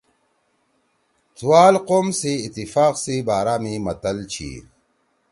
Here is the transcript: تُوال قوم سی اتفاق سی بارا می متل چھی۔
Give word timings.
تُوال 1.35 1.75
قوم 1.89 2.07
سی 2.19 2.33
اتفاق 2.45 2.93
سی 3.03 3.15
بارا 3.27 3.55
می 3.63 3.73
متل 3.85 4.17
چھی۔ 4.31 4.51